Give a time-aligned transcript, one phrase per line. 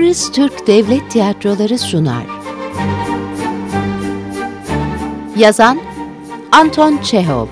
[0.00, 2.26] Kıbrıs Türk Devlet Tiyatroları sunar.
[5.36, 5.80] Yazan
[6.52, 7.46] Anton Çehov.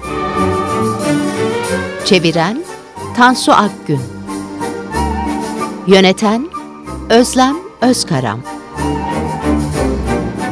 [2.05, 2.65] Çeviren
[3.17, 4.01] Tansu Akgün.
[5.87, 6.49] Yöneten
[7.11, 8.41] Özlem Özkaram.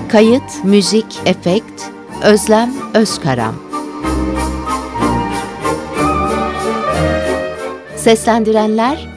[0.09, 1.83] Kayıt, müzik, efekt
[2.23, 3.55] Özlem Özkaram.
[7.97, 9.09] Seslendirenler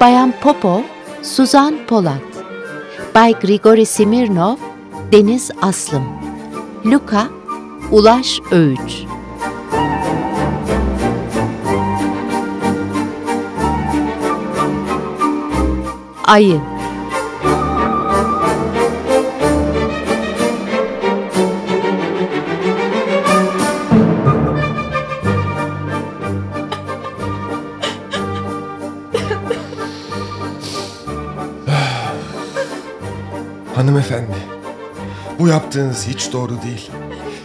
[0.00, 0.80] Bayan Popov,
[1.24, 2.20] Suzan Polat.
[3.14, 4.56] Bay Grigori Simirnov,
[5.12, 6.04] Deniz Aslım.
[6.86, 7.26] Luka,
[7.90, 9.04] Ulaş Öğüç.
[16.24, 16.60] Ayı
[33.74, 34.36] Hanımefendi,
[35.38, 36.90] bu yaptığınız hiç doğru değil.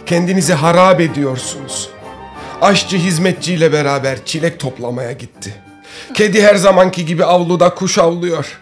[0.06, 1.90] Kendinizi harap ediyorsunuz.
[2.60, 5.54] Aşçı hizmetçiyle beraber çilek toplamaya gitti.
[6.14, 8.60] Kedi her zamanki gibi avluda kuş avlıyor.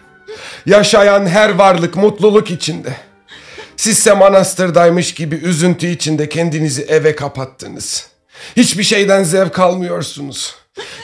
[0.65, 2.93] Yaşayan her varlık mutluluk içinde.
[3.77, 8.07] Sizse manastırdaymış gibi üzüntü içinde kendinizi eve kapattınız.
[8.57, 10.55] Hiçbir şeyden zevk almıyorsunuz.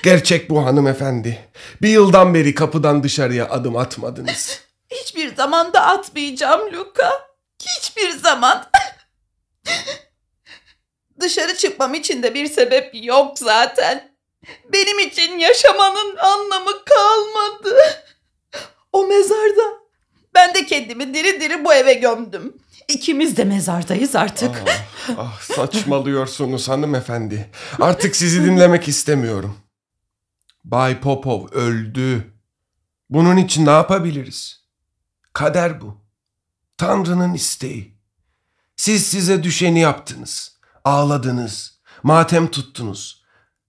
[0.04, 1.40] Gerçek bu hanımefendi.
[1.82, 4.65] Bir yıldan beri kapıdan dışarıya adım atmadınız.
[5.02, 7.28] Hiçbir zaman da atmayacağım Luka.
[7.62, 8.70] Hiçbir zaman.
[11.20, 14.16] Dışarı çıkmam için de bir sebep yok zaten.
[14.74, 17.76] Benim için yaşamanın anlamı kalmadı.
[18.94, 19.86] O mezarda.
[20.36, 22.54] Ben de kendimi diri diri bu eve gömdüm.
[22.88, 24.64] İkimiz de mezardayız artık.
[24.68, 27.50] Ah, ah, saçmalıyorsunuz hanımefendi.
[27.80, 29.58] Artık sizi dinlemek istemiyorum.
[30.64, 32.34] Bay Popov öldü.
[33.10, 34.65] Bunun için ne yapabiliriz?
[35.36, 36.02] Kader bu.
[36.78, 37.98] Tanrı'nın isteği.
[38.76, 40.60] Siz size düşeni yaptınız.
[40.84, 41.80] Ağladınız.
[42.04, 43.26] Matem tuttunuz.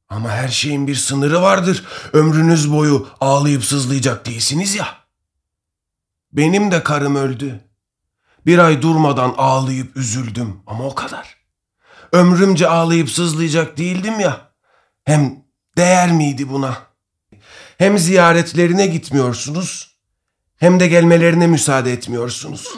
[0.09, 1.85] Ama her şeyin bir sınırı vardır.
[2.13, 4.89] Ömrünüz boyu ağlayıp sızlayacak değilsiniz ya.
[6.33, 7.61] Benim de karım öldü.
[8.47, 11.37] Bir ay durmadan ağlayıp üzüldüm ama o kadar.
[12.13, 14.53] Ömrümce ağlayıp sızlayacak değildim ya.
[15.05, 15.45] Hem
[15.77, 16.77] değer miydi buna?
[17.79, 19.96] Hem ziyaretlerine gitmiyorsunuz
[20.57, 22.75] hem de gelmelerine müsaade etmiyorsunuz.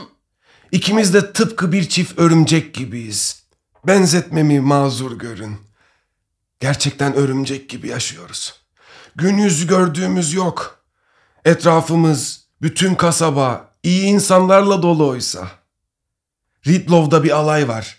[0.72, 3.42] İkimiz de tıpkı bir çift örümcek gibiyiz.
[3.86, 5.56] Benzetmemi mazur görün.
[6.60, 8.54] Gerçekten örümcek gibi yaşıyoruz.
[9.16, 10.84] Gün yüzü gördüğümüz yok.
[11.44, 15.50] Etrafımız, bütün kasaba iyi insanlarla dolu oysa.
[16.66, 17.96] Ridlov'da bir alay var.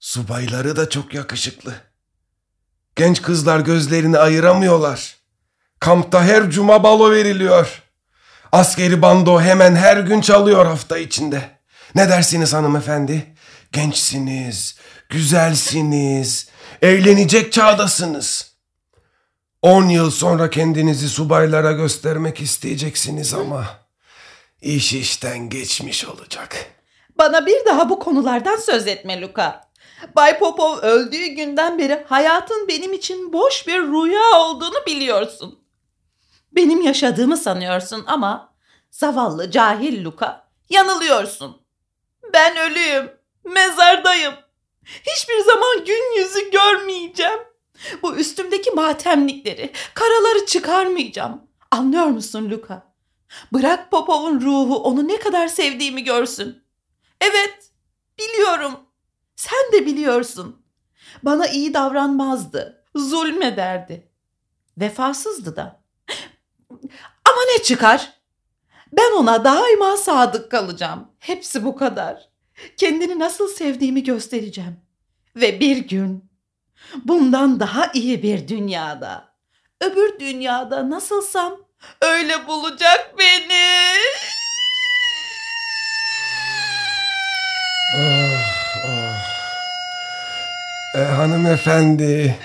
[0.00, 1.74] Subayları da çok yakışıklı.
[2.96, 5.16] Genç kızlar gözlerini ayıramıyorlar.
[5.80, 7.82] Kampta her cuma balo veriliyor.
[8.52, 11.58] Askeri bando hemen her gün çalıyor hafta içinde.
[11.94, 13.34] Ne dersiniz hanımefendi?
[13.72, 14.78] Gençsiniz,
[15.08, 16.48] güzelsiniz,
[16.82, 18.58] eğlenecek çağdasınız.
[19.62, 23.66] On yıl sonra kendinizi subaylara göstermek isteyeceksiniz ama
[24.60, 26.56] iş işten geçmiş olacak.
[27.18, 29.68] Bana bir daha bu konulardan söz etme Luka.
[30.16, 35.58] Bay Popov öldüğü günden beri hayatın benim için boş bir rüya olduğunu biliyorsun.
[36.52, 38.54] Benim yaşadığımı sanıyorsun ama
[38.90, 41.62] zavallı cahil Luka yanılıyorsun.
[42.32, 43.10] Ben ölüyüm,
[43.44, 44.34] mezardayım.
[44.84, 47.38] Hiçbir zaman gün yüzü görmeyeceğim.
[48.02, 51.42] Bu üstümdeki matemlikleri, karaları çıkarmayacağım.
[51.70, 52.92] Anlıyor musun Luka?
[53.52, 56.62] Bırak Popov'un ruhu onu ne kadar sevdiğimi görsün.
[57.20, 57.70] Evet,
[58.18, 58.72] biliyorum.
[59.36, 60.62] Sen de biliyorsun.
[61.22, 64.10] Bana iyi davranmazdı, zulmederdi.
[64.78, 65.77] Vefasızdı da.
[67.24, 68.12] Ama ne çıkar?
[68.92, 71.08] Ben ona daima sadık kalacağım.
[71.18, 72.28] Hepsi bu kadar.
[72.76, 74.80] Kendini nasıl sevdiğimi göstereceğim.
[75.36, 76.30] Ve bir gün
[77.04, 79.28] bundan daha iyi bir dünyada,
[79.80, 81.56] öbür dünyada nasılsam
[82.00, 83.94] öyle bulacak beni.
[87.96, 88.40] Ah,
[88.86, 89.28] ah.
[90.94, 92.36] E, hanımefendi,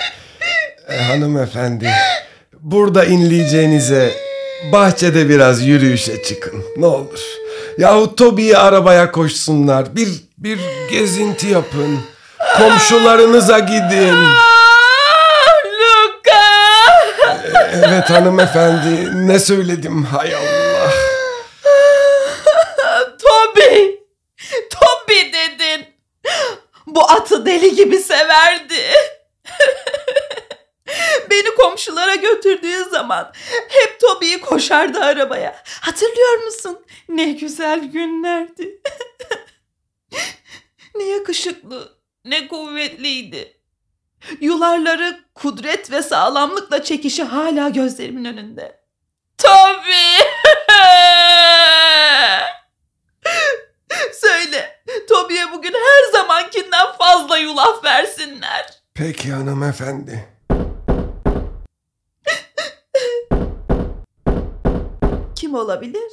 [0.89, 1.91] e, hanımefendi,
[2.63, 4.11] burada inleyeceğinize
[4.71, 7.19] bahçede biraz yürüyüşe çıkın ne olur.
[7.77, 10.59] Yahut Toby'yi arabaya koşsunlar, bir bir
[10.91, 11.99] gezinti yapın.
[12.57, 14.15] Komşularınıza gidin.
[15.65, 16.43] Luka!
[17.73, 20.91] Evet hanımefendi, ne söyledim hay Allah.
[23.19, 23.85] Toby!
[24.69, 25.85] Toby dedin.
[26.87, 28.81] Bu atı deli gibi severdi.
[31.63, 33.33] Komşulara götürdüğü zaman
[33.69, 35.63] hep Toby'yi koşardı arabaya.
[35.81, 36.85] Hatırlıyor musun?
[37.09, 38.81] Ne güzel günlerdi.
[40.95, 43.57] ne yakışıklı, ne kuvvetliydi.
[44.41, 48.79] Yularları kudret ve sağlamlıkla çekişi hala gözlerimin önünde.
[49.37, 50.23] Tabii.
[54.13, 58.65] Söyle, Tobi'ye bugün her zamankinden fazla yulaf versinler.
[58.93, 60.33] Peki hanımefendi.
[65.53, 66.11] Kim olabilir?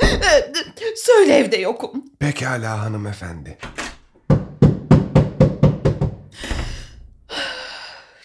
[0.00, 0.52] Ee,
[0.96, 2.04] Söyle evde yokum.
[2.18, 3.58] Pekala hanımefendi.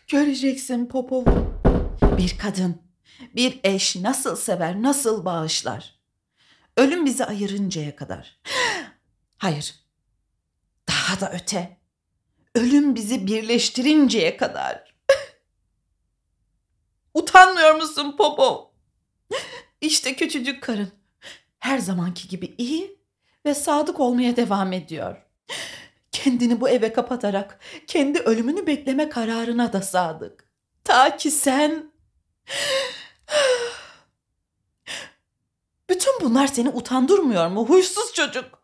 [0.08, 1.26] Göreceksin Popov'u.
[2.18, 2.82] Bir kadın,
[3.36, 5.96] bir eş nasıl sever, nasıl bağışlar.
[6.78, 8.40] Ölüm bizi ayırıncaya kadar.
[9.38, 9.76] Hayır.
[10.90, 11.78] Daha da öte.
[12.56, 14.96] Ölüm bizi birleştirinceye kadar.
[17.14, 18.67] Utanmıyor musun Popov?
[19.82, 20.92] İşte küçücük karın.
[21.60, 23.00] Her zamanki gibi iyi
[23.46, 25.16] ve sadık olmaya devam ediyor.
[26.12, 30.44] Kendini bu eve kapatarak kendi ölümünü bekleme kararına da sadık.
[30.84, 31.92] Ta ki sen...
[35.90, 38.64] Bütün bunlar seni utandırmıyor mu huysuz çocuk?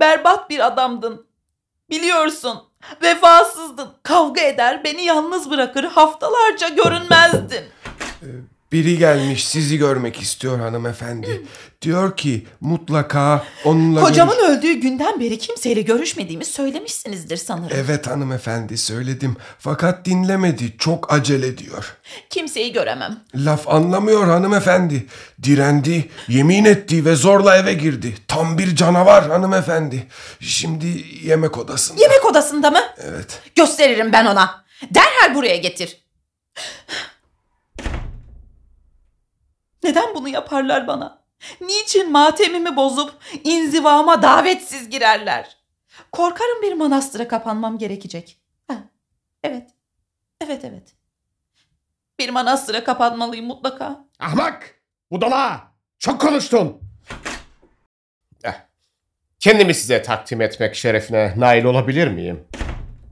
[0.00, 1.26] Berbat bir adamdın.
[1.90, 2.62] Biliyorsun.
[3.02, 3.88] Vefasızdın.
[4.02, 7.64] Kavga eder, beni yalnız bırakır, haftalarca görünmezdin.
[8.72, 11.42] Biri gelmiş sizi görmek istiyor hanımefendi.
[11.82, 17.76] Diyor ki mutlaka onunla Kocamın görüş- öldüğü günden beri kimseyle görüşmediğimi söylemişsinizdir sanırım.
[17.84, 19.36] Evet hanımefendi söyledim.
[19.58, 20.78] Fakat dinlemedi.
[20.78, 21.96] Çok acele diyor.
[22.30, 23.20] Kimseyi göremem.
[23.34, 25.06] Laf anlamıyor hanımefendi.
[25.42, 28.14] Direndi, yemin etti ve zorla eve girdi.
[28.28, 30.06] Tam bir canavar hanımefendi.
[30.40, 32.02] Şimdi yemek odasında.
[32.02, 32.80] Yemek odasında mı?
[32.98, 33.40] Evet.
[33.54, 34.64] Gösteririm ben ona.
[34.94, 35.96] Derhal buraya getir.
[39.84, 41.22] Neden bunu yaparlar bana?
[41.60, 43.14] Niçin matemimi bozup
[43.44, 45.56] inzivama davetsiz girerler?
[46.12, 48.38] Korkarım bir manastıra kapanmam gerekecek.
[48.68, 48.74] Ha,
[49.44, 49.70] evet.
[50.40, 50.94] Evet evet.
[52.18, 54.04] Bir manastıra kapanmalıyım mutlaka.
[54.18, 54.74] Ahmak!
[55.10, 55.72] Budala!
[55.98, 56.80] Çok konuştun.
[58.44, 58.52] Eh,
[59.38, 62.44] Kendimi size takdim etmek şerefine nail olabilir miyim?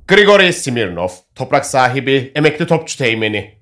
[0.09, 3.60] Grigori Smirnov, toprak sahibi, emekli topçu teğmeni.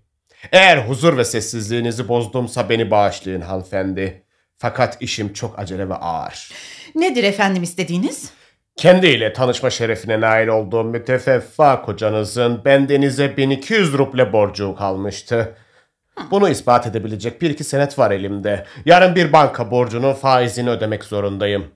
[0.53, 4.23] Eğer huzur ve sessizliğinizi bozdumsa beni bağışlayın hanımefendi.
[4.59, 6.53] Fakat işim çok acele ve ağır.
[6.95, 8.31] Nedir efendim istediğiniz?
[8.77, 15.57] Kendiyle tanışma şerefine nail olduğum mütefeffa kocanızın bendenize 1200 ruble borcu kalmıştı.
[16.31, 18.67] Bunu ispat edebilecek bir iki senet var elimde.
[18.85, 21.67] Yarın bir banka borcunun faizini ödemek zorundayım.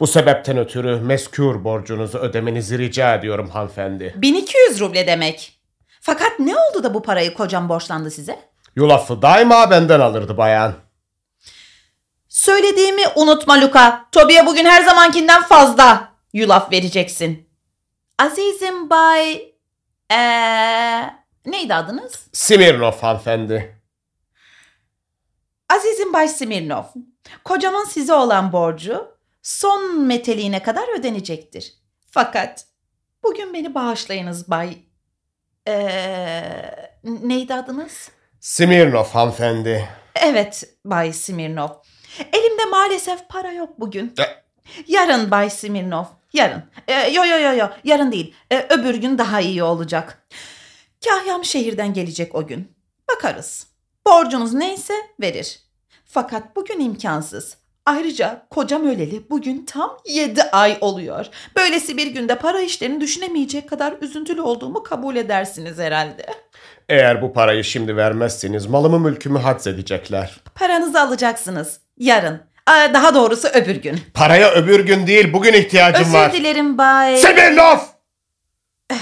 [0.00, 4.14] Bu sebepten ötürü meskûr borcunuzu ödemenizi rica ediyorum hanımefendi.
[4.16, 5.55] 1200 ruble demek.
[6.06, 8.50] Fakat ne oldu da bu parayı kocam borçlandı size?
[8.76, 10.74] Yulafı daima benden alırdı bayan.
[12.28, 14.08] Söylediğimi unutma Luka.
[14.12, 17.48] Tobi'ye bugün her zamankinden fazla yulaf vereceksin.
[18.18, 19.54] Azizim Bay...
[20.12, 21.02] Ee,
[21.46, 22.28] neydi adınız?
[22.32, 23.82] Smirnov hanımefendi.
[25.68, 26.84] Azizim Bay Smirnov.
[27.44, 29.08] Kocamın size olan borcu
[29.42, 31.74] son meteliğine kadar ödenecektir.
[32.10, 32.66] Fakat
[33.22, 34.85] bugün beni bağışlayınız Bay...
[35.68, 36.72] Ee,
[37.04, 38.10] neydi adınız?
[38.40, 39.88] Smirnov hanımefendi.
[40.14, 41.68] Evet Bay Smirnov.
[42.32, 44.14] Elimde maalesef para yok bugün.
[44.20, 44.46] E-
[44.86, 46.04] Yarın Bay Smirnov.
[46.32, 46.62] Yarın.
[46.88, 47.66] Ee, yo yo yo yo.
[47.84, 48.34] Yarın değil.
[48.52, 50.26] Ee, öbür gün daha iyi olacak.
[51.04, 52.72] Kahyam şehirden gelecek o gün.
[53.10, 53.66] Bakarız.
[54.06, 55.60] Borcunuz neyse verir.
[56.04, 57.56] Fakat bugün imkansız.
[57.86, 61.26] Ayrıca kocam öleli bugün tam 7 ay oluyor.
[61.56, 66.26] Böylesi bir günde para işlerini düşünemeyecek kadar üzüntülü olduğumu kabul edersiniz herhalde.
[66.88, 70.40] Eğer bu parayı şimdi vermezseniz malımı mülkümü haczedecekler.
[70.54, 71.80] Paranızı alacaksınız.
[71.98, 72.40] Yarın.
[72.66, 74.00] Aa, Daha doğrusu öbür gün.
[74.14, 76.32] Paraya öbür gün değil bugün ihtiyacım Özür var.
[76.32, 77.16] dilerim Bay.
[77.16, 77.76] Smirnov!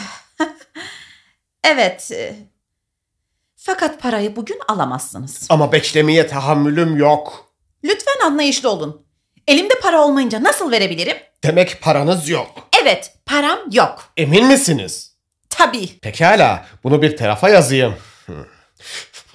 [1.65, 2.11] Evet.
[2.13, 2.37] e,
[3.57, 5.47] Fakat parayı bugün alamazsınız.
[5.51, 7.54] Ama beklemeye tahammülüm yok.
[8.25, 9.07] Anlayışlı olun.
[9.49, 11.17] Elimde para olmayınca nasıl verebilirim?
[11.43, 12.69] Demek paranız yok.
[12.83, 14.05] Evet, param yok.
[14.17, 15.17] Emin misiniz?
[15.51, 15.99] Tabii.
[16.01, 17.95] Pekala, bunu bir tarafa yazayım.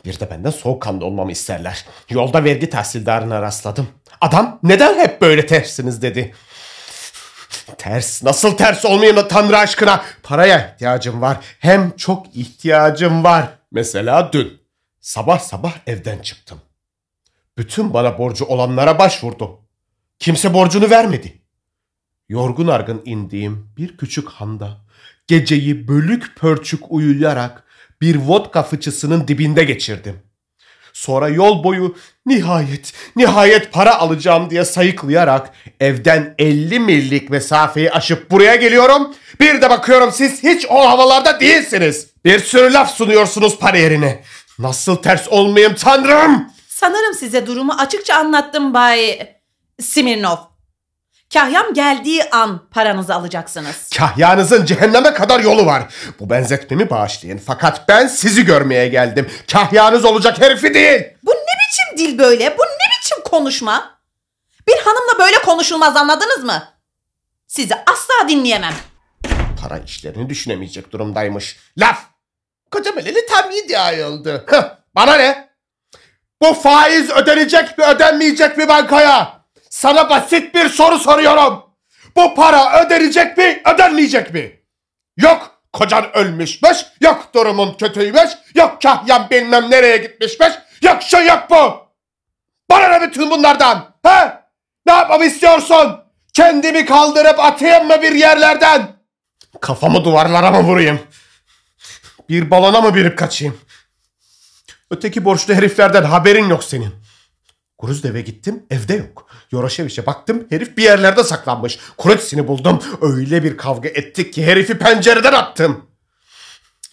[0.06, 1.86] Bir de benden soğukkanlı olmamı isterler.
[2.10, 3.88] Yolda vergi tahsildarına rastladım.
[4.22, 6.36] Adam neden hep böyle tersiniz dedi.
[7.78, 10.04] Ters, nasıl ters olmayayım Tanrı aşkına?
[10.24, 11.38] Paraya ihtiyacım var.
[11.60, 13.48] Hem çok ihtiyacım var.
[13.72, 14.62] Mesela dün.
[15.00, 16.62] Sabah sabah evden çıktım.
[17.60, 19.52] Bütün bana borcu olanlara başvurdum.
[20.20, 21.42] Kimse borcunu vermedi.
[22.30, 24.78] Yorgun argın indiğim bir küçük handa
[25.28, 27.64] geceyi bölük pörçük uyuyarak
[28.02, 30.20] bir vodka fıçısının dibinde geçirdim.
[30.94, 38.56] Sonra yol boyu nihayet, nihayet para alacağım diye sayıklayarak evden 50 millik mesafeyi aşıp buraya
[38.56, 39.16] geliyorum.
[39.40, 42.08] Bir de bakıyorum siz hiç o havalarda değilsiniz.
[42.26, 44.24] Bir sürü laf sunuyorsunuz para yerine.
[44.60, 46.59] Nasıl ters olmayayım tanrım?
[46.80, 49.20] Sanırım size durumu açıkça anlattım Bay
[49.82, 50.38] Smirnov.
[51.34, 53.90] Kahyam geldiği an paranızı alacaksınız.
[53.98, 55.84] Kahyanızın cehenneme kadar yolu var.
[56.20, 57.38] Bu benzetmemi bağışlayın.
[57.38, 59.30] Fakat ben sizi görmeye geldim.
[59.52, 61.04] Kahyanız olacak herifi değil.
[61.24, 62.58] Bu ne biçim dil böyle?
[62.58, 64.00] Bu ne biçim konuşma?
[64.68, 66.64] Bir hanımla böyle konuşulmaz anladınız mı?
[67.48, 68.74] Sizi asla dinleyemem.
[69.62, 71.58] Para işlerini düşünemeyecek durumdaymış.
[71.78, 72.00] Laf!
[72.72, 74.44] Koca Meleli tam iddia oldu.
[74.48, 74.64] Hıh,
[74.96, 75.49] Bana ne?
[76.42, 79.40] Bu faiz ödenecek mi ödenmeyecek mi bankaya?
[79.70, 81.64] Sana basit bir soru soruyorum.
[82.16, 84.60] Bu para ödenecek mi ödenmeyecek mi?
[85.18, 90.50] Yok kocan ölmüşmüş, yok durumun kötüymüş, yok kahyan bilmem nereye gitmişmiş,
[90.82, 91.90] yok şu yok bu.
[92.70, 93.96] Bana ne bütün bunlardan?
[94.06, 94.34] He?
[94.86, 95.98] Ne yapmamı istiyorsun?
[96.34, 98.88] Kendimi kaldırıp atayım mı bir yerlerden?
[99.62, 101.00] Kafamı duvarlara mı vurayım?
[102.30, 103.60] Bir balona mı birip kaçayım?
[104.92, 106.94] Öteki borçlu heriflerden haberin yok senin.
[107.80, 109.30] Gruzdev'e gittim evde yok.
[109.52, 111.80] Yoroşeviç'e baktım herif bir yerlerde saklanmış.
[111.98, 112.84] Kuretsini buldum.
[113.02, 115.86] Öyle bir kavga ettik ki herifi pencereden attım.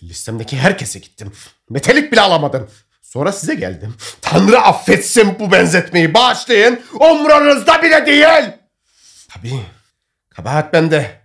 [0.02, 1.32] Listemdeki herkese gittim.
[1.70, 2.70] Metelik bile alamadım.
[3.02, 3.94] Sonra size geldim.
[4.22, 6.14] Tanrı affetsin bu benzetmeyi.
[6.14, 6.80] Bağışlayın.
[6.92, 8.52] Umrunuzda bile değil.
[9.28, 9.62] Tabii.
[10.30, 11.20] Kabahat bende.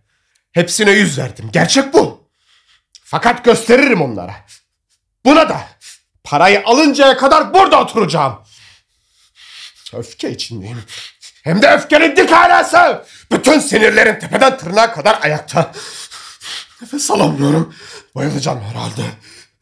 [0.52, 1.50] Hepsine yüz verdim.
[1.54, 2.28] Gerçek bu.
[3.04, 4.36] Fakat gösteririm onlara.
[5.26, 5.62] Buna da
[6.32, 8.40] parayı alıncaya kadar burada oturacağım.
[9.94, 10.84] Öfke içindeyim.
[11.44, 13.06] Hem de öfkenin dik alası.
[13.32, 15.72] Bütün sinirlerim tepeden tırnağa kadar ayakta.
[16.82, 17.76] Nefes alamıyorum.
[18.16, 19.02] Bayılacağım herhalde.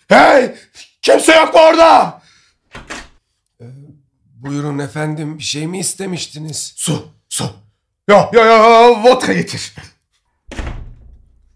[0.08, 0.56] Hey!
[1.02, 2.22] Kimse yok mu orada?
[4.24, 6.74] Buyurun efendim bir şey mi istemiştiniz?
[6.76, 7.56] Su, su.
[8.10, 9.74] Yo, yo, yo, vodka getir.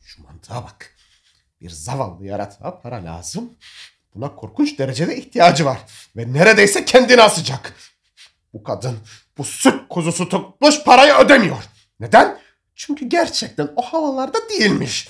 [0.05, 0.95] Şu mantığa bak.
[1.61, 3.53] Bir zavallı yaratığa para lazım.
[4.15, 5.77] Buna korkunç derecede ihtiyacı var.
[6.17, 7.73] Ve neredeyse kendini asacak.
[8.53, 8.97] Bu kadın
[9.37, 11.63] bu süt kuzusu tutmuş parayı ödemiyor.
[11.99, 12.39] Neden?
[12.75, 15.09] Çünkü gerçekten o havalarda değilmiş.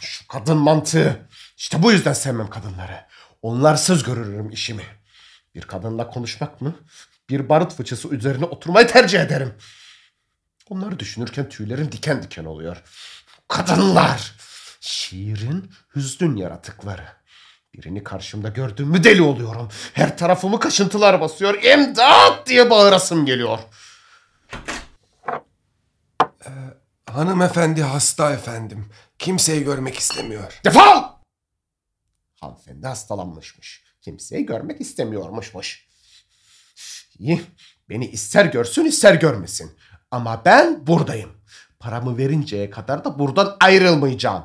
[0.00, 1.28] Şu kadın mantığı.
[1.56, 3.06] İşte bu yüzden sevmem kadınları.
[3.42, 4.84] Onlarsız görürüm işimi.
[5.54, 6.74] Bir kadınla konuşmak mı?
[7.30, 9.54] Bir barut fıçısı üzerine oturmayı tercih ederim.
[10.68, 12.82] Onları düşünürken tüylerim diken diken oluyor.
[13.48, 14.34] Kadınlar!
[14.80, 17.21] Şiirin hüznün yaratıkları.
[17.74, 19.68] Birini karşımda gördüğümü deli oluyorum.
[19.92, 21.62] Her tarafımı kaşıntılar basıyor.
[21.62, 23.58] İmdat diye bağırasım geliyor.
[27.06, 28.88] Hanımefendi hasta efendim.
[29.18, 30.60] Kimseyi görmek istemiyor.
[30.64, 31.02] Defol!
[32.40, 33.84] Hanımefendi hastalanmışmış.
[34.00, 35.88] Kimseyi görmek istemiyormuşmuş.
[37.18, 37.42] İyi.
[37.88, 39.78] Beni ister görsün ister görmesin.
[40.10, 41.30] Ama ben buradayım.
[41.78, 44.44] Paramı verinceye kadar da buradan ayrılmayacağım.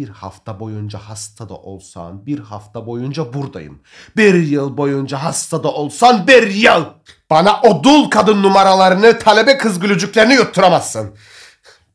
[0.00, 3.82] Bir hafta boyunca hasta da olsan bir hafta boyunca buradayım.
[4.16, 6.84] Bir yıl boyunca hasta da olsan bir yıl.
[7.30, 11.16] Bana o dul kadın numaralarını, talebe kız gülücüklerini yutturamazsın.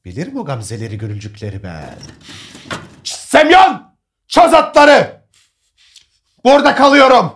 [0.06, 1.98] Bilirim o gamzeleri gülücükleri ben.
[3.04, 3.96] Semyon!
[4.28, 5.22] Çöz atları!
[6.44, 7.34] Burada kalıyorum.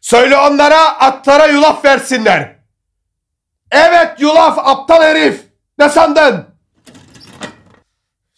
[0.00, 2.56] Söyle onlara atlara yulaf versinler.
[3.70, 5.44] Evet yulaf aptal herif.
[5.78, 6.56] Ne sandın?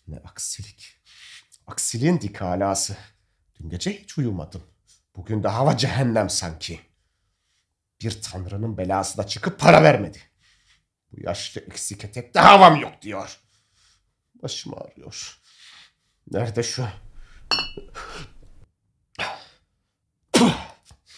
[0.08, 1.00] Ne aksilik.
[1.78, 2.96] Aksiliğin dik alası.
[3.60, 4.62] Dün gece hiç uyumadım.
[5.16, 6.80] Bugün de hava cehennem sanki.
[8.02, 10.18] Bir tanrının belası da çıkıp para vermedi.
[11.12, 13.40] Bu yaşlı eksik etekte havam yok diyor.
[14.42, 15.40] Başım ağrıyor.
[16.30, 16.88] Nerede şu?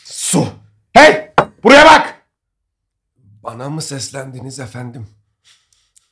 [0.04, 0.48] Su.
[0.92, 1.34] Hey!
[1.62, 2.26] Buraya bak!
[3.16, 5.08] Bana mı seslendiniz efendim?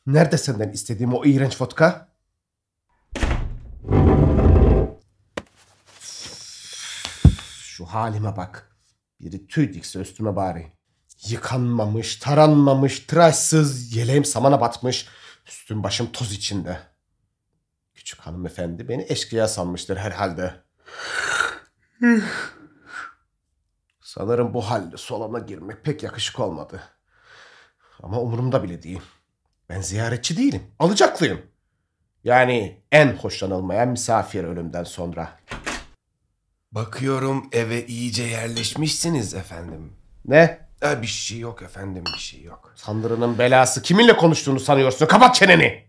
[0.06, 2.07] Nerede senden istediğim o iğrenç vodka?
[7.88, 8.76] Halime bak.
[9.20, 10.72] Biri tüy dikse üstüme bari.
[11.28, 15.06] Yıkanmamış, taranmamış, tıraşsız, yeleğim samana batmış.
[15.46, 16.80] Üstüm başım toz içinde.
[17.94, 20.54] Küçük hanımefendi beni eşkıya sanmıştır herhalde.
[24.00, 26.82] Sanırım bu halde solana girmek pek yakışık olmadı.
[28.02, 29.02] Ama umurumda bile değil.
[29.68, 30.62] Ben ziyaretçi değilim.
[30.78, 31.42] Alacaklıyım.
[32.24, 35.38] Yani en hoşlanılmayan misafir ölümden sonra.
[36.72, 39.92] Bakıyorum eve iyice yerleşmişsiniz efendim.
[40.24, 40.68] Ne?
[40.80, 42.74] Ha, bir şey yok efendim bir şey yok.
[42.84, 45.06] Tanrı'nın belası kiminle konuştuğunu sanıyorsun?
[45.06, 45.88] Kapat çeneni.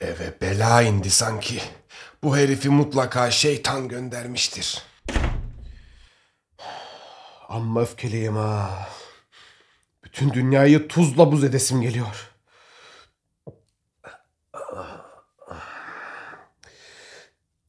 [0.00, 1.60] Eve bela indi sanki.
[2.22, 4.82] Bu herifi mutlaka şeytan göndermiştir.
[7.48, 8.88] Amma öfkeliyim ha.
[10.04, 12.30] Bütün dünyayı tuzla buz edesim geliyor.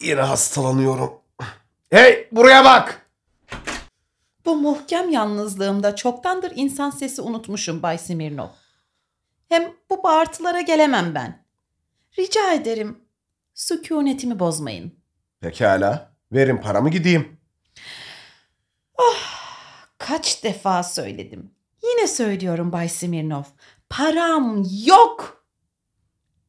[0.02, 1.14] Yine hastalanıyorum.
[1.90, 3.10] Hey buraya bak.
[4.46, 8.48] Bu muhkem yalnızlığımda çoktandır insan sesi unutmuşum Bay Smirnov.
[9.50, 11.46] Hem bu bağırtılara gelemem ben.
[12.20, 13.00] Rica ederim
[13.54, 14.94] sükunetimi bozmayın.
[15.40, 16.12] Pekala.
[16.32, 17.38] Verin paramı gideyim.
[19.98, 21.52] Kaç defa söyledim.
[21.84, 23.44] Yine söylüyorum Bay Smirnov.
[23.90, 25.46] Param yok.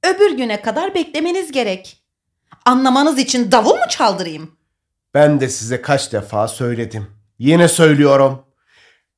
[0.02, 2.04] Öbür güne kadar beklemeniz gerek.
[2.64, 4.57] Anlamanız için davul mu çaldırayım?
[5.14, 7.06] Ben de size kaç defa söyledim.
[7.38, 8.42] Yine söylüyorum.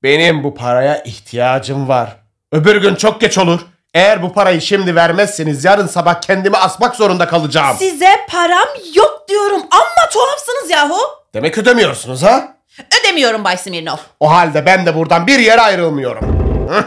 [0.03, 2.17] Benim bu paraya ihtiyacım var.
[2.53, 3.61] Öbür gün çok geç olur.
[3.95, 7.77] Eğer bu parayı şimdi vermezseniz yarın sabah kendimi asmak zorunda kalacağım.
[7.79, 9.61] Size param yok diyorum.
[9.71, 10.99] Amma tuhafsınız yahu.
[11.35, 12.57] Demek ödemiyorsunuz ha?
[13.01, 13.97] Ödemiyorum Bay Smirnov.
[14.21, 16.25] O halde ben de buradan bir yere ayrılmıyorum.
[16.69, 16.85] Hı?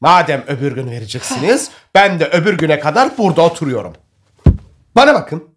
[0.00, 3.92] Madem öbür gün vereceksiniz, ben de öbür güne kadar burada oturuyorum.
[4.96, 5.51] Bana bakın.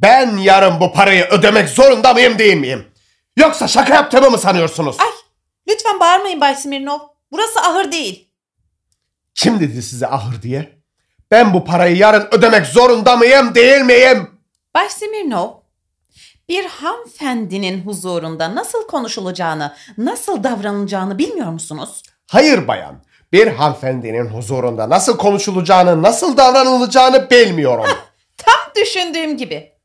[0.00, 2.86] Ben yarın bu parayı ödemek zorunda mıyım değil miyim?
[3.36, 4.96] Yoksa şaka yaptığımı mı sanıyorsunuz?
[5.00, 5.08] Ay
[5.68, 6.98] lütfen bağırmayın Bay Smirnov.
[7.32, 8.28] Burası ahır değil.
[9.34, 10.76] Kim dedi size ahır diye?
[11.30, 14.30] Ben bu parayı yarın ödemek zorunda mıyım değil miyim?
[14.74, 15.48] Bay Smirnov,
[16.48, 22.02] bir hanımefendinin huzurunda nasıl konuşulacağını, nasıl davranılacağını bilmiyor musunuz?
[22.30, 23.04] Hayır bayan.
[23.32, 27.86] Bir hanımefendinin huzurunda nasıl konuşulacağını, nasıl davranılacağını bilmiyorum.
[28.36, 29.75] Tam düşündüğüm gibi.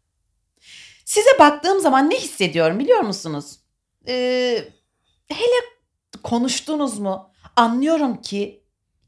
[1.12, 3.60] Size baktığım zaman ne hissediyorum biliyor musunuz?
[4.08, 4.64] Ee,
[5.28, 5.62] hele
[6.24, 7.30] konuştunuz mu?
[7.56, 8.64] Anlıyorum ki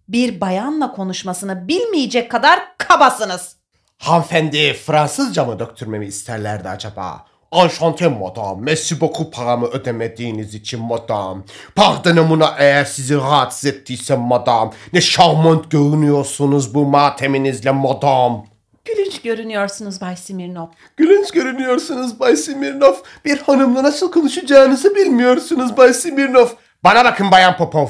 [0.07, 3.55] bir bayanla konuşmasını bilmeyecek kadar kabasınız.
[3.97, 7.25] Hanımefendi Fransızca mı döktürmemi isterlerdi acaba?
[7.51, 8.61] Enchanté madame.
[8.61, 11.43] Merci beaucoup paramı ödemediğiniz için madame.
[11.75, 14.71] Pardonumuna eğer sizi rahatsız ettiysem madame.
[14.93, 18.52] Ne şarmant görünüyorsunuz bu mateminizle madame.
[18.85, 20.67] Gülünç görünüyorsunuz Bay Smirnov.
[20.97, 22.93] Gülünç görünüyorsunuz Bay Smirnov.
[23.25, 26.47] Bir hanımla nasıl konuşacağınızı bilmiyorsunuz Bay Smirnov.
[26.83, 27.87] Bana bakın Bayan Popov.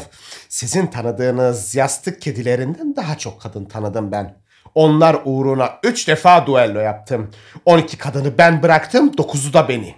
[0.50, 4.44] Sizin tanıdığınız yastık kedilerinden daha çok kadın tanıdım ben.
[4.76, 7.32] Onlar uğruna üç defa duello yaptım.
[7.66, 9.96] 12 kadını ben bıraktım, 9'u da beni.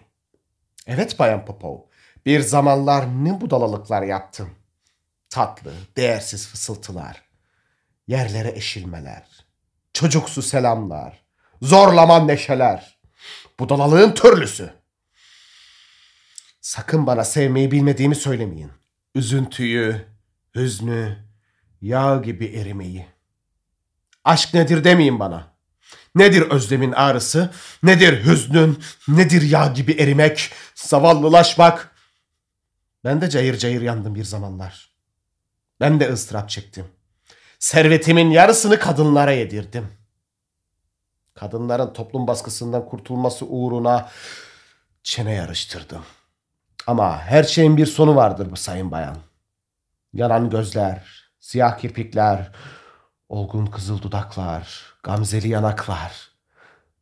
[0.87, 1.77] Evet Bayan Popov.
[2.25, 4.49] Bir zamanlar ne budalalıklar yaptım.
[5.29, 7.21] Tatlı, değersiz fısıltılar.
[8.07, 9.44] Yerlere eşilmeler.
[9.95, 11.23] Çocuksu selamlar.
[11.61, 12.99] Zorlama neşeler.
[13.59, 14.73] Budalalığın türlüsü.
[16.61, 18.71] Sakın bana sevmeyi bilmediğimi söylemeyin.
[19.15, 20.05] Üzüntüyü,
[20.55, 21.17] hüznü,
[21.81, 23.05] yağ gibi erimeyi.
[24.23, 25.55] Aşk nedir demeyin bana.
[26.15, 27.53] Nedir özlemin ağrısı?
[27.83, 28.83] Nedir hüznün?
[29.07, 30.51] Nedir yağ gibi erimek?
[30.75, 31.95] Zavallılaşmak?
[33.03, 34.91] Ben de cayır cayır yandım bir zamanlar.
[35.79, 36.94] Ben de ıstırap çektim.
[37.59, 39.87] Servetimin yarısını kadınlara yedirdim.
[41.33, 44.09] Kadınların toplum baskısından kurtulması uğruna
[45.03, 46.05] çene yarıştırdım.
[46.87, 49.17] Ama her şeyin bir sonu vardır bu sayın bayan.
[50.13, 52.51] Yanan gözler, siyah kirpikler,
[53.29, 56.29] olgun kızıl dudaklar, gamzeli yanaklar,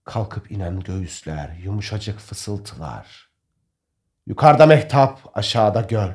[0.04, 3.30] kalkıp inen göğüsler, yumuşacık fısıltılar.
[4.28, 6.12] Yukarıda mehtap, aşağıda göl.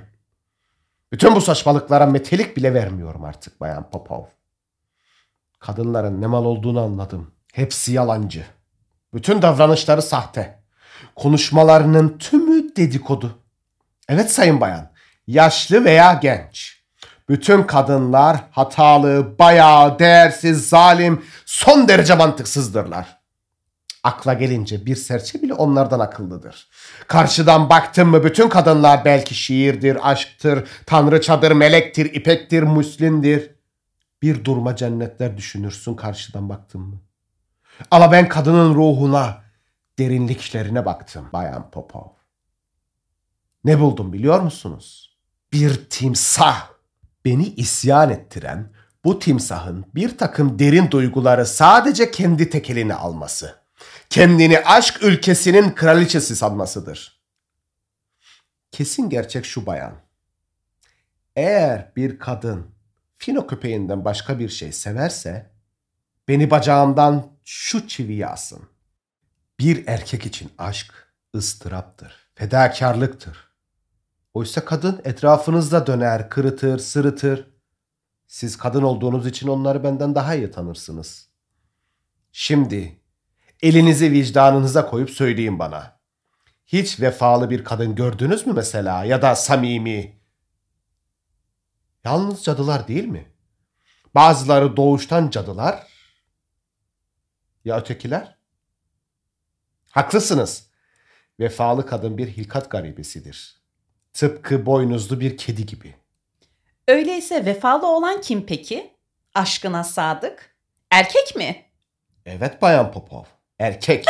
[1.12, 4.24] Bütün bu saçmalıklara metelik bile vermiyorum artık Bayan Popov.
[5.58, 7.30] Kadınların ne mal olduğunu anladım.
[7.52, 8.44] Hepsi yalancı.
[9.14, 10.62] Bütün davranışları sahte.
[11.16, 13.38] Konuşmalarının tümü dedikodu.
[14.08, 14.90] Evet sayın bayan,
[15.26, 16.82] yaşlı veya genç.
[17.28, 23.17] Bütün kadınlar hatalı, bayağı, değersiz, zalim, son derece mantıksızdırlar.
[24.02, 26.68] Akla gelince bir serçe bile onlardan akıllıdır.
[27.08, 33.50] Karşıdan baktın mı bütün kadınlar belki şiirdir, aşktır, tanrıçadır, melektir, ipektir, muslindir.
[34.22, 37.00] Bir durma cennetler düşünürsün karşıdan baktın mı?
[37.90, 39.42] Ama ben kadının ruhuna,
[39.98, 42.08] derinliklerine baktım Bayan Popov.
[43.64, 45.16] Ne buldum biliyor musunuz?
[45.52, 46.68] Bir timsah.
[47.24, 48.72] Beni isyan ettiren
[49.04, 53.67] bu timsahın bir takım derin duyguları sadece kendi tekeline alması.
[54.10, 57.22] Kendini aşk ülkesinin kraliçesi sanmasıdır.
[58.70, 59.94] Kesin gerçek şu bayan.
[61.36, 62.66] Eğer bir kadın
[63.18, 65.50] fino köpeğinden başka bir şey severse
[66.28, 68.68] beni bacağımdan şu çiviyi asın.
[69.58, 73.48] Bir erkek için aşk ıstıraptır, fedakarlıktır.
[74.34, 77.46] Oysa kadın etrafınızda döner, kırıtır, sırıtır.
[78.26, 81.28] Siz kadın olduğunuz için onları benden daha iyi tanırsınız.
[82.32, 82.97] Şimdi
[83.62, 85.98] elinizi vicdanınıza koyup söyleyin bana.
[86.66, 90.18] Hiç vefalı bir kadın gördünüz mü mesela ya da samimi,
[92.04, 93.32] Yalnız cadılar değil mi?
[94.14, 95.86] Bazıları doğuştan cadılar.
[97.64, 98.38] Ya ötekiler?
[99.90, 100.70] Haklısınız.
[101.40, 103.62] Vefalı kadın bir hilkat garibesidir.
[104.12, 105.94] Tıpkı boynuzlu bir kedi gibi.
[106.88, 108.96] Öyleyse vefalı olan kim peki?
[109.34, 110.56] Aşkına sadık.
[110.90, 111.64] Erkek mi?
[112.26, 113.24] Evet Bayan Popov.
[113.58, 114.04] Erkek.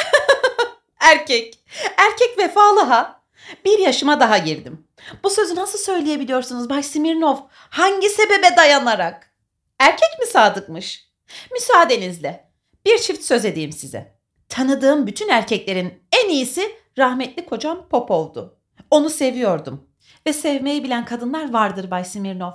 [1.01, 1.65] Erkek.
[1.97, 3.23] Erkek vefalı ha.
[3.65, 4.87] Bir yaşıma daha girdim.
[5.25, 7.37] Bu sözü nasıl söyleyebiliyorsunuz Bay Smirnov?
[7.51, 9.35] Hangi sebebe dayanarak?
[9.79, 11.09] Erkek mi sadıkmış?
[11.53, 12.51] Müsaadenizle
[12.85, 14.19] bir çift söz edeyim size.
[14.49, 18.59] Tanıdığım bütün erkeklerin en iyisi rahmetli kocam Popov'du.
[18.91, 19.89] Onu seviyordum.
[20.27, 22.53] Ve sevmeyi bilen kadınlar vardır Bay Smirnov.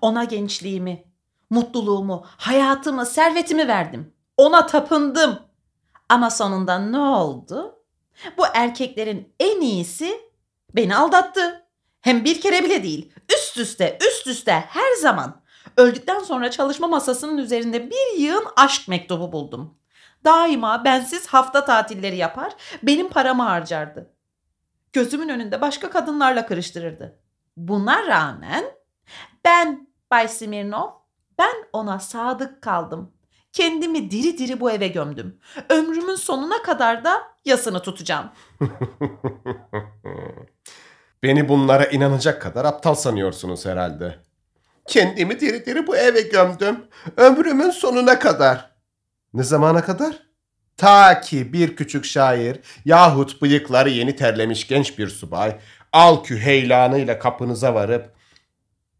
[0.00, 1.04] Ona gençliğimi,
[1.50, 4.14] mutluluğumu, hayatımı, servetimi verdim.
[4.36, 5.51] Ona tapındım.
[6.12, 7.82] Ama sonunda ne oldu?
[8.38, 10.20] Bu erkeklerin en iyisi
[10.74, 11.66] beni aldattı.
[12.00, 13.12] Hem bir kere bile değil.
[13.34, 15.42] Üst üste, üst üste her zaman.
[15.76, 19.78] Öldükten sonra çalışma masasının üzerinde bir yığın aşk mektubu buldum.
[20.24, 24.10] Daima bensiz hafta tatilleri yapar, benim paramı harcardı.
[24.92, 27.18] Gözümün önünde başka kadınlarla karıştırırdı.
[27.56, 28.64] Buna rağmen
[29.44, 30.90] ben Bay Smirnov,
[31.38, 33.12] ben ona sadık kaldım.
[33.52, 35.38] Kendimi diri diri bu eve gömdüm.
[35.68, 38.30] Ömrümün sonuna kadar da yasını tutacağım.
[41.22, 44.18] Beni bunlara inanacak kadar aptal sanıyorsunuz herhalde.
[44.86, 46.84] Kendimi diri diri bu eve gömdüm.
[47.16, 48.72] Ömrümün sonuna kadar.
[49.34, 50.22] Ne zamana kadar?
[50.76, 55.56] Ta ki bir küçük şair yahut bıyıkları yeni terlemiş genç bir subay
[55.92, 58.12] al küheylanıyla kapınıza varıp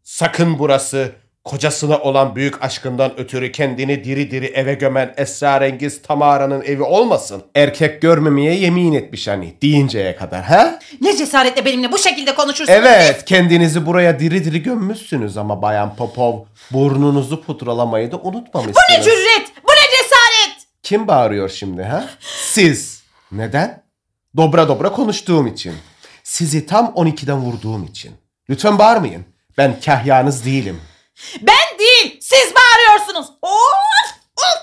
[0.03, 1.11] sakın burası
[1.45, 7.43] kocasına olan büyük aşkından ötürü kendini diri diri eve gömen esrarengiz Tamara'nın evi olmasın.
[7.55, 10.79] Erkek görmemeye yemin etmiş hani deyinceye kadar ha?
[11.01, 16.39] Ne cesaretle benimle bu şekilde konuşursunuz Evet, kendinizi buraya diri diri gömmüşsünüz ama Bayan Popov
[16.71, 18.77] burnunuzu pudralamayı da unutmamışsınız.
[18.89, 19.47] Bu ne cüret?
[19.63, 20.67] Bu ne cesaret?
[20.83, 22.05] Kim bağırıyor şimdi ha?
[22.51, 23.03] Siz.
[23.31, 23.83] Neden?
[24.37, 25.73] Dobra dobra konuştuğum için.
[26.23, 28.11] Sizi tam 12'den vurduğum için.
[28.49, 29.25] Lütfen bağırmayın.
[29.57, 30.81] Ben kahyanız değilim.
[31.41, 33.27] Ben değil, siz bağırıyorsunuz.
[33.41, 33.51] Of!
[34.37, 34.61] Of!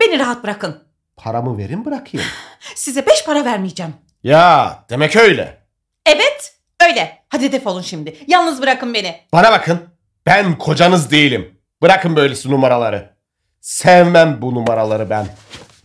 [0.00, 0.84] Beni rahat bırakın.
[1.16, 2.26] Paramı verin bırakayım.
[2.74, 3.94] Size beş para vermeyeceğim.
[4.22, 5.62] Ya demek öyle.
[6.06, 7.22] Evet, öyle.
[7.28, 8.18] Hadi defolun şimdi.
[8.26, 9.20] Yalnız bırakın beni.
[9.32, 9.88] Bana bakın.
[10.26, 11.60] Ben kocanız değilim.
[11.82, 13.12] Bırakın böylesi numaraları.
[13.60, 15.26] Sevmem bu numaraları ben.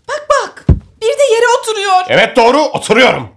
[0.08, 0.66] Bak,
[1.02, 2.06] bir de yere oturuyor.
[2.10, 3.30] Evet doğru oturuyorum.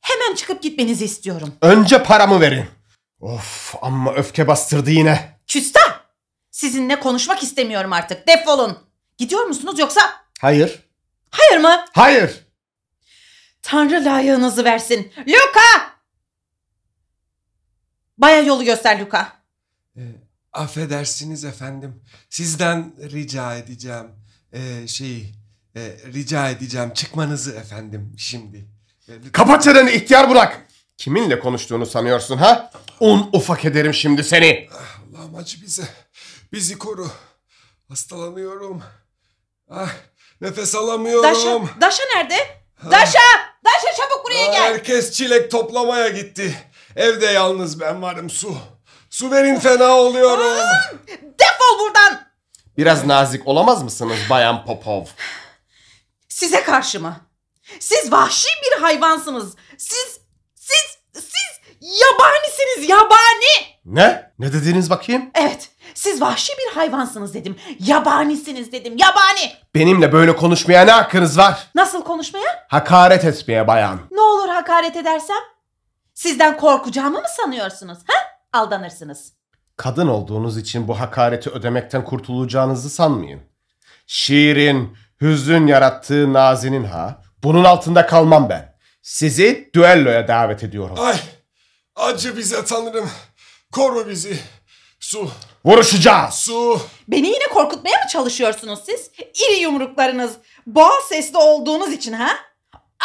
[0.00, 1.54] Hemen çıkıp gitmenizi istiyorum.
[1.62, 2.64] Önce paramı verin.
[3.20, 5.31] Of amma öfke bastırdı yine.
[5.52, 6.00] Küstah!
[6.50, 8.28] Sizinle konuşmak istemiyorum artık.
[8.28, 8.78] Defolun.
[9.18, 10.00] Gidiyor musunuz yoksa?
[10.40, 10.82] Hayır.
[11.30, 11.84] Hayır mı?
[11.92, 12.46] Hayır.
[13.62, 15.12] Tanrı layığınızı versin.
[15.18, 15.92] Luka!
[18.18, 19.32] Baya yolu göster Luka.
[19.96, 20.00] Ee,
[20.52, 22.02] affedersiniz efendim.
[22.30, 24.06] Sizden rica edeceğim.
[24.52, 25.34] Ee, şey,
[25.76, 25.80] e,
[26.12, 28.66] rica edeceğim çıkmanızı efendim şimdi.
[29.08, 30.66] Lütfen- Kapat çeneni ihtiyar bırak.
[30.96, 32.70] Kiminle konuştuğunu sanıyorsun ha?
[33.00, 34.68] Un ufak ederim şimdi seni.
[35.32, 35.88] Allah'ım acı bize.
[36.52, 37.10] Bizi koru.
[37.88, 38.82] Hastalanıyorum.
[39.70, 39.90] Ah,
[40.40, 41.22] nefes alamıyorum.
[41.22, 42.36] Daşa, Daşa nerede?
[42.90, 43.18] Daşa!
[43.64, 44.62] Daşa çabuk buraya gel.
[44.62, 46.54] Herkes çilek toplamaya gitti.
[46.96, 48.56] Evde yalnız ben varım su.
[49.10, 50.66] Su verin fena oluyorum.
[51.10, 52.26] Defol buradan.
[52.78, 55.04] Biraz nazik olamaz mısınız Bayan Popov?
[56.28, 57.16] Size karşı mı?
[57.80, 59.54] Siz vahşi bir hayvansınız.
[59.78, 60.20] Siz
[61.82, 63.72] yabanisiniz yabani.
[63.84, 64.32] Ne?
[64.38, 65.30] Ne dediniz bakayım?
[65.34, 67.56] Evet, siz vahşi bir hayvansınız dedim.
[67.78, 69.52] Yabanisiniz dedim, yabani.
[69.74, 71.68] Benimle böyle konuşmaya ne hakkınız var?
[71.74, 72.66] Nasıl konuşmaya?
[72.68, 74.00] Hakaret etmeye bayan.
[74.10, 75.36] Ne olur hakaret edersem?
[76.14, 77.98] Sizden korkacağımı mı sanıyorsunuz?
[78.06, 78.14] Ha?
[78.52, 79.32] Aldanırsınız.
[79.76, 83.40] Kadın olduğunuz için bu hakareti ödemekten kurtulacağınızı sanmayın.
[84.06, 87.22] Şiirin, hüzün yarattığı nazinin ha.
[87.42, 88.72] Bunun altında kalmam ben.
[89.02, 90.96] Sizi düelloya davet ediyorum.
[91.00, 91.16] Ay
[91.96, 93.10] acı bize tanrım.
[93.72, 94.38] Koru bizi.
[95.00, 95.30] Su,
[95.64, 96.34] Vuruşacağız.
[96.34, 96.80] su.
[97.08, 99.10] Beni yine korkutmaya mı çalışıyorsunuz siz?
[99.34, 100.32] İri yumruklarınız,
[100.66, 102.28] boğa sesli olduğunuz için ha?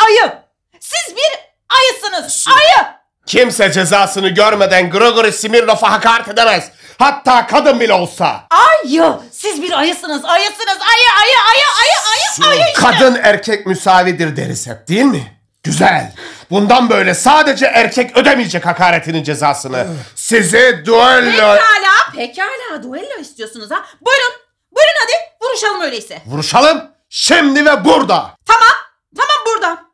[0.06, 0.34] Ayı!
[0.80, 2.88] Siz bir ayısınız, ayı!
[3.26, 6.72] Kimse cezasını görmeden Grigori Smirnov'a hakaret edemez.
[7.00, 8.44] Hatta kadın bile olsa.
[8.50, 9.14] Ayı!
[9.32, 11.98] Siz bir ayısınız, ayısınız, ayı, ayı, ayı, ayı,
[12.46, 12.82] ayı, ayı işte!
[12.82, 15.38] Kadın erkek müsavidir deriz hep değil mi?
[15.64, 16.14] Güzel.
[16.50, 19.88] Bundan böyle sadece erkek ödemeyecek hakaretinin cezasını.
[20.16, 21.32] Sizi duello...
[21.32, 22.84] Pekala, pekala.
[22.84, 23.86] Duello istiyorsunuz ha?
[24.02, 24.34] Buyurun,
[24.76, 25.46] buyurun hadi.
[25.46, 26.22] Vuruşalım öyleyse.
[26.26, 26.92] Vuruşalım.
[27.10, 28.36] Şimdi ve burada.
[28.46, 28.76] Tamam,
[29.16, 29.86] tamam burada.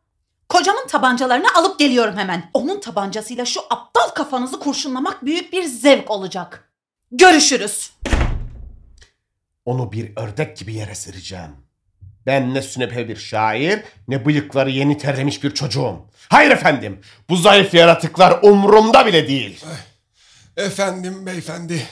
[0.49, 2.49] Kocamın tabancalarını alıp geliyorum hemen.
[2.53, 6.69] Onun tabancasıyla şu aptal kafanızı kurşunlamak büyük bir zevk olacak.
[7.11, 7.91] Görüşürüz.
[9.65, 11.62] Onu bir ördek gibi yere sereceğim.
[12.25, 15.95] Ben ne sünepe bir şair ne bıyıkları yeni terlemiş bir çocuğum.
[16.29, 19.65] Hayır efendim bu zayıf yaratıklar umurumda bile değil.
[20.57, 21.83] Efendim beyefendi.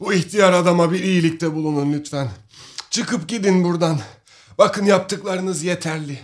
[0.00, 2.28] Bu ihtiyar adama bir iyilikte bulunun lütfen.
[2.90, 4.00] Çıkıp gidin buradan.
[4.58, 6.18] Bakın yaptıklarınız yeterli.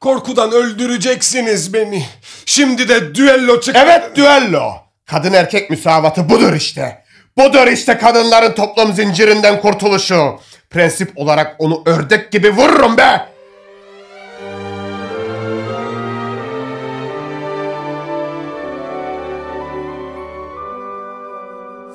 [0.00, 2.06] Korkudan öldüreceksiniz beni.
[2.46, 3.76] Şimdi de düello çık...
[3.76, 4.72] Evet düello.
[5.06, 7.04] Kadın erkek müsavatı budur işte.
[7.38, 10.40] Budur işte kadınların toplum zincirinden kurtuluşu.
[10.70, 13.28] Prensip olarak onu ördek gibi vururum be.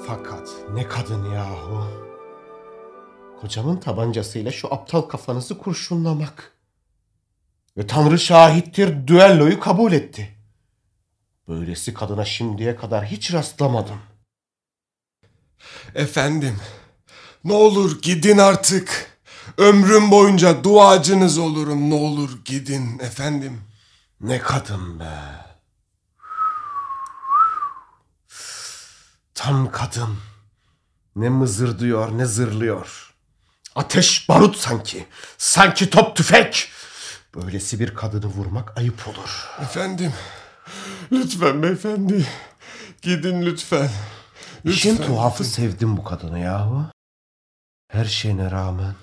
[0.08, 1.88] Fakat ne kadın yahu.
[3.42, 6.52] Kocamın tabancasıyla şu aptal kafanızı kurşunlamak.
[7.78, 10.36] Ve Tanrı şahittir düelloyu kabul etti.
[11.48, 14.00] Böylesi kadına şimdiye kadar hiç rastlamadım.
[15.96, 16.60] Efendim.
[17.44, 19.14] Ne olur gidin artık.
[19.58, 21.90] Ömrüm boyunca duacınız olurum.
[21.90, 23.62] Ne olur gidin efendim.
[24.22, 25.14] Ne kadın be.
[29.36, 30.18] Tam kadın.
[31.16, 33.14] Ne mızırdıyor ne zırlıyor.
[33.76, 35.06] Ateş barut sanki.
[35.38, 36.70] Sanki top tüfek.
[37.36, 39.48] Böylesi bir kadını vurmak ayıp olur.
[39.62, 40.14] Efendim.
[41.12, 42.28] Lütfen beyefendi.
[43.02, 43.90] Gidin lütfen.
[44.66, 45.08] İşin Lütfen.
[45.08, 46.86] tuhafı sevdim bu kadını yahu.
[47.94, 48.96] Her şeyine rağmen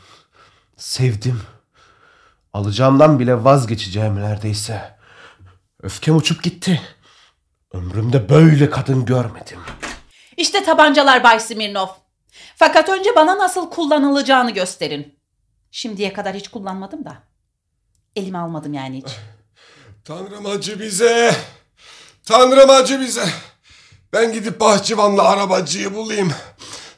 [0.77, 1.43] sevdim.
[2.53, 4.99] Alacağımdan bile vazgeçeceğim neredeyse.
[5.83, 6.83] Öfkem uçup gitti.
[7.73, 9.61] Ömrümde böyle kadın görmedim.
[10.37, 11.87] İşte tabancalar Bay Smirnov.
[12.57, 15.19] Fakat önce bana nasıl kullanılacağını gösterin.
[15.71, 17.23] Şimdiye kadar hiç kullanmadım da.
[18.17, 19.17] Elime almadım yani hiç.
[20.05, 21.37] Tanrım acı bize.
[22.25, 23.29] Tanrım acı bize.
[24.13, 26.33] Ben gidip bahçıvanla arabacıyı bulayım.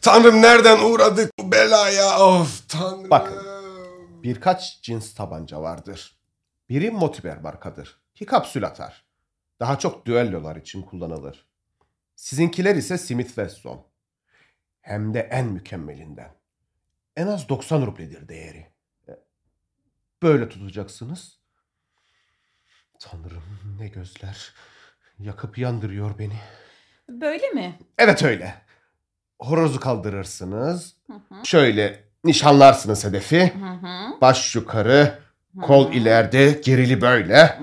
[0.02, 2.18] Tanrım nereden uğradık bu belaya?
[2.20, 3.10] Of Tanrım.
[3.10, 3.42] Bakın.
[4.22, 6.18] Birkaç cins tabanca vardır.
[6.68, 9.04] Biri motiver markadır ki kapsül atar.
[9.60, 11.46] Daha çok düellolar için kullanılır.
[12.16, 13.86] Sizinkiler ise Smith Wesson.
[14.80, 16.34] Hem de en mükemmelinden.
[17.16, 18.66] En az 90 rubledir değeri.
[19.08, 19.12] E,
[20.22, 21.38] Böyle tutacaksınız.
[22.98, 23.44] Tanrım
[23.78, 24.54] ne gözler.
[25.18, 26.40] Yakıp yandırıyor beni.
[27.08, 27.78] Böyle mi?
[27.98, 28.62] Evet öyle.
[29.42, 30.96] Horozu kaldırırsınız.
[31.44, 33.52] Şöyle nişanlarsınız hedefi.
[33.60, 34.20] Hı hı.
[34.20, 35.18] Baş yukarı,
[35.62, 37.60] kol ileride, gerili böyle.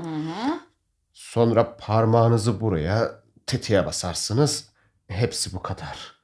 [1.13, 3.11] Sonra parmağınızı buraya,
[3.47, 4.69] tetiğe basarsınız.
[5.07, 6.15] Hepsi bu kadar.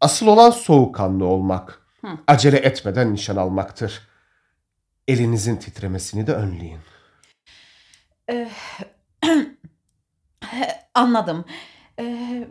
[0.00, 1.80] Asıl olan soğukkanlı olmak.
[2.00, 2.08] Hı.
[2.26, 4.08] Acele etmeden nişan almaktır.
[5.08, 6.80] Elinizin titremesini de önleyin.
[10.94, 11.44] Anladım.
[12.00, 12.48] Ee,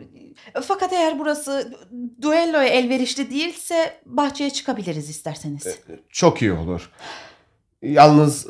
[0.62, 1.74] fakat eğer burası
[2.22, 5.80] duelloya elverişli değilse bahçeye çıkabiliriz isterseniz.
[6.08, 6.90] Çok iyi olur.
[7.82, 8.46] Yalnız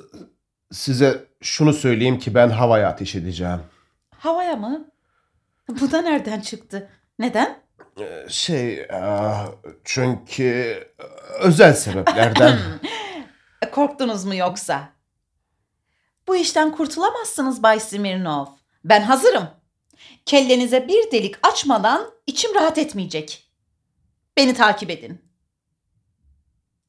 [0.72, 3.60] size şunu söyleyeyim ki ben havaya ateş edeceğim.
[4.18, 4.90] Havaya mı?
[5.68, 6.90] Bu da nereden çıktı?
[7.18, 7.58] Neden?
[8.28, 9.46] Şey, ah,
[9.84, 10.78] çünkü
[11.40, 12.58] özel sebeplerden.
[13.72, 14.88] Korktunuz mu yoksa?
[16.28, 18.46] Bu işten kurtulamazsınız Bay Smirnov.
[18.84, 19.48] Ben hazırım.
[20.26, 23.50] Kellenize bir delik açmadan içim rahat etmeyecek.
[24.36, 25.22] Beni takip edin.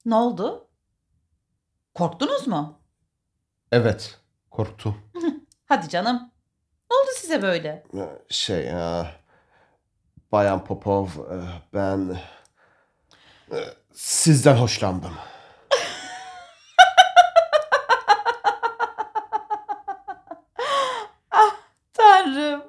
[0.06, 0.68] Ne oldu?
[1.94, 2.80] Korktunuz mu?
[3.72, 4.20] evet,
[4.52, 4.98] korktum.
[5.65, 6.32] Hadi canım.
[6.91, 7.84] Ne oldu size böyle?
[8.30, 9.12] Şey, ah,
[10.32, 12.18] Bayan Popov, eh, ben
[13.52, 13.58] eh,
[13.94, 15.13] sizden hoşlandım.
[21.94, 22.63] Tanrım.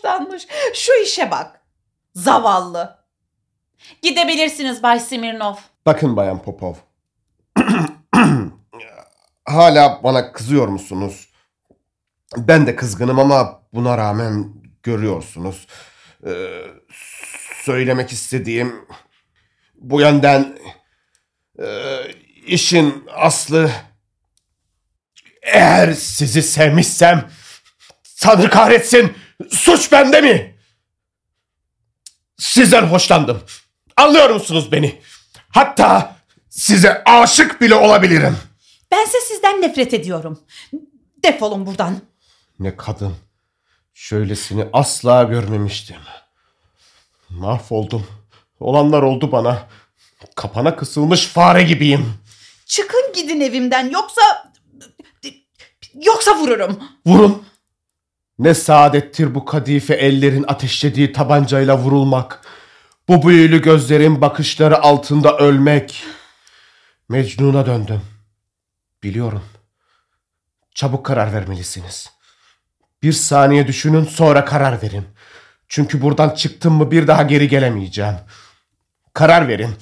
[0.00, 0.46] Hoşlanmış.
[0.74, 1.60] Şu işe bak.
[2.14, 2.98] Zavallı.
[4.02, 5.54] Gidebilirsiniz Bay Smirnov.
[5.86, 6.74] Bakın Bayan Popov.
[9.44, 11.28] Hala bana kızıyor musunuz?
[12.36, 15.66] Ben de kızgınım ama buna rağmen görüyorsunuz.
[16.26, 16.62] Ee,
[17.64, 18.86] söylemek istediğim
[19.74, 20.58] bu yönden
[21.62, 21.66] e,
[22.46, 23.70] işin aslı
[25.42, 27.30] eğer sizi sevmişsem
[28.20, 29.16] Tanrı kahretsin
[29.50, 30.56] suç bende mi?
[32.38, 33.42] Sizden hoşlandım.
[33.96, 35.00] Anlıyor musunuz beni?
[35.48, 36.16] Hatta
[36.50, 38.38] size aşık bile olabilirim.
[38.90, 40.40] Bense sizden nefret ediyorum.
[41.24, 42.00] Defolun buradan.
[42.58, 43.16] Ne kadın.
[43.94, 45.96] Şöylesini asla görmemiştim.
[47.28, 48.06] Mahvoldum.
[48.60, 49.68] Olanlar oldu bana.
[50.34, 52.14] Kapana kısılmış fare gibiyim.
[52.66, 54.52] Çıkın gidin evimden yoksa...
[56.04, 56.82] Yoksa vururum.
[57.06, 57.44] Vurun.
[58.40, 62.40] Ne saadettir bu kadife ellerin ateşlediği tabancayla vurulmak.
[63.08, 66.04] Bu büyülü gözlerin bakışları altında ölmek.
[67.08, 68.00] Mecnun'a döndüm.
[69.02, 69.42] Biliyorum.
[70.74, 72.10] Çabuk karar vermelisiniz.
[73.02, 75.04] Bir saniye düşünün sonra karar verin.
[75.68, 78.16] Çünkü buradan çıktım mı bir daha geri gelemeyeceğim.
[79.14, 79.74] Karar verin.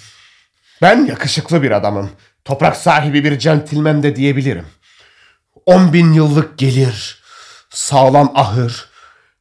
[0.83, 2.11] Ben yakışıklı bir adamım.
[2.45, 4.67] Toprak sahibi bir centilmen de diyebilirim.
[5.67, 7.28] On bin yıllık gelir.
[7.71, 8.89] Sağlam ahır.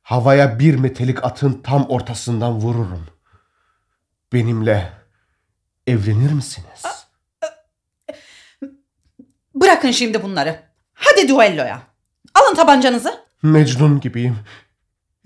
[0.02, 3.08] Havaya bir metelik atın tam ortasından vururum.
[4.34, 4.94] Benimle
[5.88, 6.84] evlenir misiniz?
[9.56, 10.60] Bırakın şimdi bunları.
[10.94, 11.82] Hadi duelloya.
[12.34, 13.20] Alın tabancanızı.
[13.44, 14.40] Mecnun gibiyim.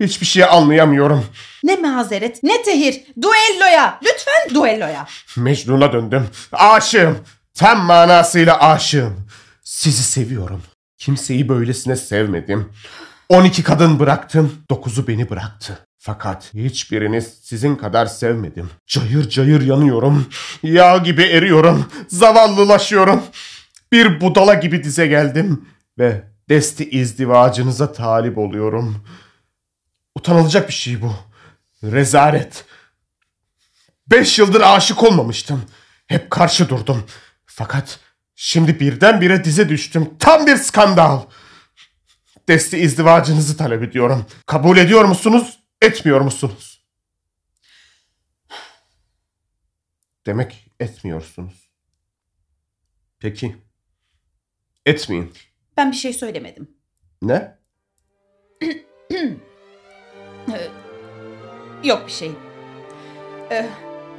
[0.00, 1.26] Hiçbir şey anlayamıyorum.
[1.64, 3.04] Ne mazeret ne tehir.
[3.22, 4.00] Duelloya.
[4.04, 5.06] Lütfen duelloya.
[5.36, 6.28] Mecnun'a döndüm.
[6.52, 7.18] Aşığım.
[7.54, 9.26] Tam manasıyla aşığım.
[9.64, 10.62] Sizi seviyorum.
[11.02, 12.68] Kimseyi böylesine sevmedim.
[13.28, 14.52] 12 kadın bıraktım.
[14.70, 15.86] 9'u beni bıraktı.
[15.98, 18.70] Fakat hiçbirini sizin kadar sevmedim.
[18.86, 20.26] Cayır cayır yanıyorum.
[20.62, 21.86] Yağ gibi eriyorum.
[22.08, 23.22] Zavallılaşıyorum.
[23.92, 25.68] Bir budala gibi dize geldim.
[25.98, 29.04] Ve desti izdivacınıza talip oluyorum.
[30.14, 31.14] Utanılacak bir şey bu.
[31.82, 32.64] Rezalet.
[34.10, 35.62] Beş yıldır aşık olmamıştım.
[36.06, 37.04] Hep karşı durdum.
[37.46, 37.98] Fakat
[38.34, 40.10] şimdi birdenbire dize düştüm.
[40.18, 41.22] Tam bir skandal.
[42.48, 44.26] Desti izdivacınızı talep ediyorum.
[44.46, 46.84] Kabul ediyor musunuz, etmiyor musunuz?
[50.26, 51.70] Demek etmiyorsunuz.
[53.18, 53.56] Peki.
[54.86, 55.32] Etmeyin.
[55.76, 56.70] Ben bir şey söylemedim.
[57.22, 57.58] Ne?
[61.84, 62.32] Yok bir şey.
[63.50, 63.68] Ee,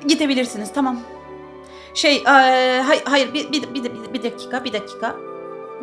[0.08, 1.04] gidebilirsiniz tamam.
[1.94, 5.16] Şey ee, hay- hayır bir, bir, bir, bir, dakika bir dakika.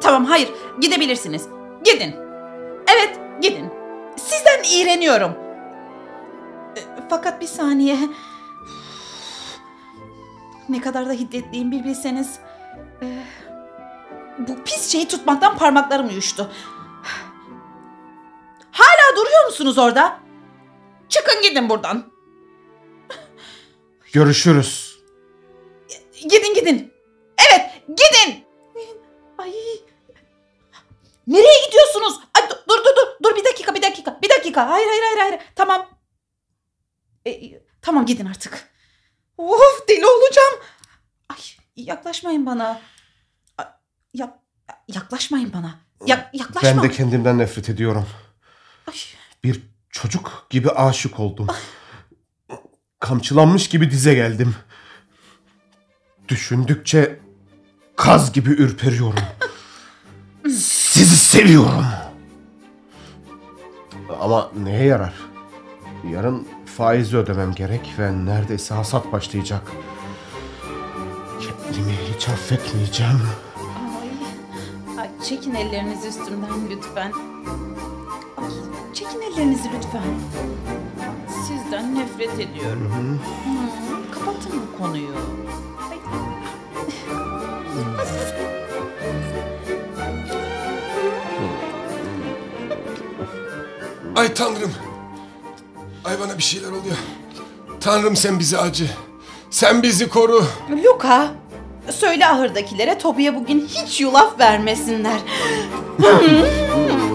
[0.01, 0.49] Tamam hayır
[0.81, 1.49] gidebilirsiniz.
[1.85, 2.15] Gidin.
[2.87, 3.71] Evet gidin.
[4.17, 5.33] Sizden iğreniyorum.
[6.77, 7.99] Ee, fakat bir saniye.
[10.69, 12.39] Ne kadar da hiddetliyim bir bilseniz.
[13.03, 13.25] Ee,
[14.39, 16.51] bu pis şeyi tutmaktan parmaklarım uyuştu.
[18.73, 20.19] Hala duruyor musunuz orada?
[21.09, 22.05] Çıkın gidin buradan.
[24.13, 24.90] Görüşürüz.
[26.23, 26.93] Gidin gidin.
[27.51, 28.45] Evet gidin.
[29.39, 29.53] Ay.
[31.27, 32.15] Nereye gidiyorsunuz?
[32.35, 34.69] Ay, dur dur dur dur bir dakika bir dakika bir dakika.
[34.71, 35.41] Hayır hayır hayır hayır.
[35.57, 35.89] Tamam.
[37.27, 37.53] E,
[37.83, 38.71] tamam gidin artık.
[39.39, 40.55] Of deli olacağım.
[41.29, 41.37] Ay
[41.77, 42.81] yaklaşmayın bana.
[43.59, 43.67] Ay,
[44.15, 44.43] Ya,
[44.89, 45.79] yaklaşmayın bana.
[46.07, 46.71] Ya, yaklaşma.
[46.71, 48.09] Ben de kendimden nefret ediyorum.
[48.87, 48.95] Ay.
[49.45, 51.47] Bir çocuk gibi aşık oldum.
[52.99, 54.55] Kamçılanmış gibi dize geldim.
[56.31, 57.19] Düşündükçe
[57.97, 59.23] kaz gibi ürperiyorum.
[60.45, 61.85] Sizi seviyorum.
[64.21, 65.15] Ama neye yarar?
[66.13, 69.63] Yarın faizi ödemem gerek ve neredeyse hasat başlayacak.
[71.41, 73.21] Kendimi hiç affetmeyeceğim.
[74.01, 74.09] Ay,
[74.99, 77.13] ay, çekin ellerinizi üstümden lütfen.
[78.37, 78.51] Ay,
[78.95, 80.03] çekin ellerinizi lütfen.
[81.71, 83.21] Sizden nefret ediyorum.
[83.45, 85.15] Hmm, kapatın bu konuyu.
[85.91, 85.99] Ay.
[94.17, 94.73] Ay tanrım.
[96.05, 96.97] Ay bana bir şeyler oluyor.
[97.81, 98.91] Tanrım sen bizi acı.
[99.51, 100.45] Sen bizi koru.
[100.85, 101.31] Luka,
[101.91, 105.21] söyle ahırdakilere Tobi'ye bugün hiç yulaf vermesinler.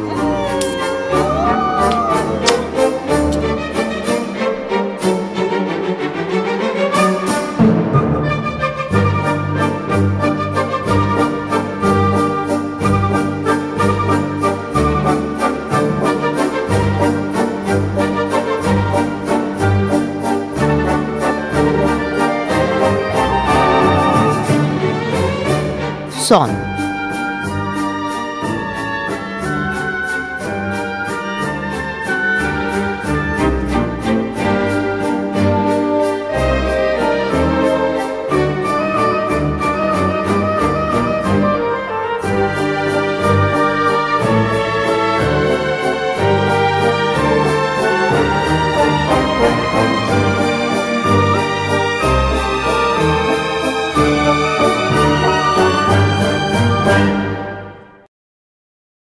[26.25, 26.54] Son